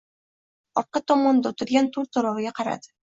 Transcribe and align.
Orqa 0.81 1.01
tomonda 1.11 1.51
o’tirgan 1.51 1.91
to’rtaloviga 1.99 2.55
qaradi. 2.61 2.91